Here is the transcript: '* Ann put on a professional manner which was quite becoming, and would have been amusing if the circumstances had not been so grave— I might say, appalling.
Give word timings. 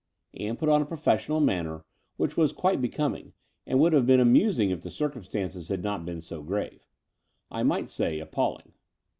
'* 0.23 0.33
Ann 0.33 0.57
put 0.57 0.67
on 0.67 0.81
a 0.81 0.85
professional 0.87 1.39
manner 1.39 1.85
which 2.17 2.35
was 2.35 2.51
quite 2.53 2.81
becoming, 2.81 3.33
and 3.67 3.79
would 3.79 3.93
have 3.93 4.07
been 4.07 4.19
amusing 4.19 4.71
if 4.71 4.81
the 4.81 4.89
circumstances 4.89 5.69
had 5.69 5.83
not 5.83 6.05
been 6.07 6.21
so 6.21 6.41
grave— 6.41 6.87
I 7.51 7.61
might 7.61 7.87
say, 7.87 8.17
appalling. 8.19 8.73